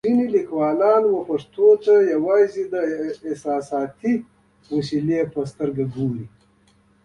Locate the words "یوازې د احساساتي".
2.13-4.13